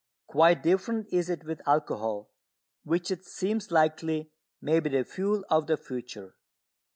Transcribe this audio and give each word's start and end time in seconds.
Quite 0.25 0.63
different 0.63 1.05
is 1.13 1.29
it 1.29 1.43
with 1.43 1.61
alcohol, 1.67 2.31
which 2.83 3.11
it 3.11 3.23
seems 3.23 3.69
likely 3.69 4.31
may 4.59 4.79
be 4.79 4.89
the 4.89 5.03
fuel 5.05 5.45
of 5.47 5.67
the 5.67 5.77
future. 5.77 6.33